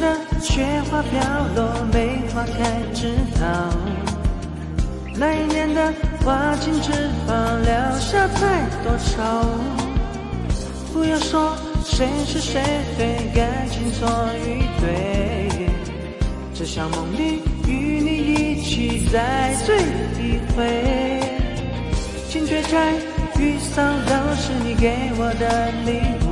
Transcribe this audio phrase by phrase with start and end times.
[0.00, 1.20] 的雪花飘
[1.54, 3.44] 落，梅花开，枝头
[5.14, 5.92] 那一年的
[6.24, 6.90] 花径枝
[7.26, 9.20] 放，留下太多愁。
[10.94, 11.54] 不要说
[11.84, 12.62] 谁是谁
[12.96, 14.08] 非，感情错
[14.44, 15.68] 与对，
[16.54, 19.76] 只想梦里与你一起再醉
[20.18, 21.20] 一回。
[22.28, 22.94] 请却拆，
[23.38, 26.29] 雨伞都是你给我的礼物。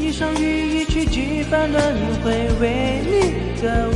[0.00, 1.82] 一双羽衣曲几番轮
[2.24, 3.92] 回，为你歌舞。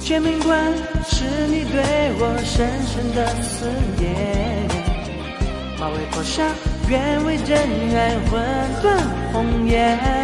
[0.00, 0.72] 千名关
[1.06, 1.80] 是你对
[2.18, 4.68] 我深深的思念。
[5.78, 6.42] 马嵬坡下，
[6.88, 7.56] 愿为真
[7.94, 8.42] 爱魂
[8.82, 8.98] 断
[9.32, 10.23] 红颜。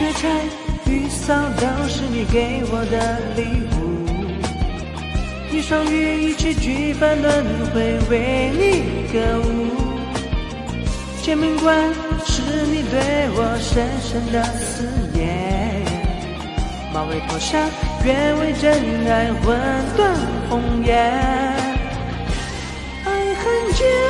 [0.00, 0.28] 请却拆，
[0.86, 4.00] 雨伞都是你给我的礼物。
[5.54, 7.44] 一双羽衣曲几番轮
[7.74, 9.46] 回，为你歌舞。
[11.22, 11.92] 签名官
[12.24, 12.40] 是
[12.72, 15.84] 你对我深深的思念。
[16.94, 17.58] 马嵬坡下，
[18.02, 18.72] 愿为真
[19.06, 19.54] 爱魂
[19.98, 20.16] 断
[20.48, 20.96] 红颜。
[23.04, 24.09] 爱恨间。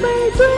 [0.00, 0.49] 玫瑰。